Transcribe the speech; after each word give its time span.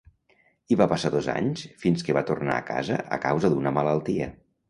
Hi 0.69 0.75
va 0.79 0.87
passar 0.93 1.11
dos 1.15 1.27
anys 1.33 1.65
fins 1.83 2.07
que 2.07 2.15
va 2.19 2.25
tornar 2.31 2.57
a 2.61 2.65
casa 2.71 2.99
a 3.17 3.19
causa 3.29 3.55
d'una 3.55 3.77
malaltia. 3.79 4.31